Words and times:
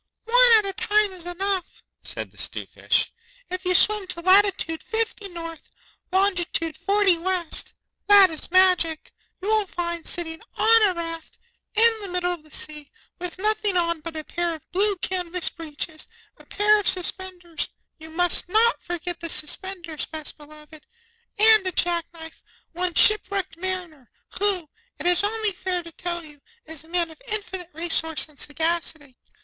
'One 0.23 0.53
at 0.57 0.65
a 0.65 0.73
time 0.73 1.11
is 1.13 1.27
enough,' 1.27 1.83
said 2.01 2.31
the 2.31 2.37
'Stute 2.39 2.69
Fish. 2.71 3.13
'If 3.51 3.65
you 3.65 3.75
swim 3.75 4.07
to 4.07 4.21
latitude 4.21 4.81
Fifty 4.81 5.29
North, 5.29 5.69
longitude 6.11 6.75
Forty 6.75 7.19
West 7.19 7.75
(that 8.07 8.31
is 8.31 8.49
magic), 8.49 9.13
you 9.43 9.47
will 9.47 9.67
find, 9.67 10.07
sitting 10.07 10.41
on 10.57 10.87
a 10.89 10.95
raft, 10.95 11.37
in 11.75 11.99
the 12.01 12.07
middle 12.07 12.33
of 12.33 12.41
the 12.41 12.49
sea, 12.49 12.91
with 13.19 13.37
nothing 13.37 13.77
on 13.77 13.99
but 14.01 14.17
a 14.17 14.23
pair 14.23 14.55
of 14.55 14.71
blue 14.71 14.95
canvas 14.97 15.49
breeches, 15.51 16.07
a 16.35 16.47
pair 16.47 16.79
of 16.79 16.87
suspenders 16.87 17.67
(you 17.99 18.09
must 18.09 18.49
not 18.49 18.81
forget 18.81 19.19
the 19.19 19.29
suspenders, 19.29 20.07
Best 20.07 20.35
Beloved), 20.35 20.83
and 21.37 21.67
a 21.67 21.71
jack 21.71 22.07
knife, 22.11 22.41
one 22.71 22.95
ship 22.95 23.27
wrecked 23.29 23.55
Mariner, 23.55 24.09
who, 24.39 24.67
it 24.97 25.05
is 25.05 25.23
only 25.23 25.51
fair 25.51 25.83
to 25.83 25.91
tell 25.91 26.23
you, 26.25 26.41
is 26.65 26.83
a 26.83 26.87
man 26.89 27.11
of 27.11 27.21
infinite 27.27 27.69
resource 27.75 28.27
and 28.27 28.39
sagacity. 28.41 29.15